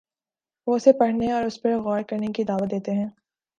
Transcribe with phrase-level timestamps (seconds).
[0.67, 3.07] وہ اسے پڑھنے اور اس پر غور کرنے کی دعوت دیتے ہیں۔